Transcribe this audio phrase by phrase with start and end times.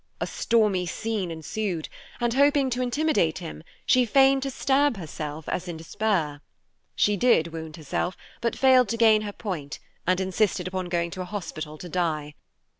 [0.19, 1.87] A stormy scene ensued,
[2.19, 6.41] and, hoping to intimidate him, she feigned to stab herself as if in despair.
[6.95, 9.77] She did wound herself, but failed to gain her point
[10.07, 12.33] and insisted upon going to a hospital to die.